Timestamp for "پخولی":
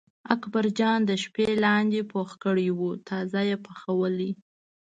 3.65-4.31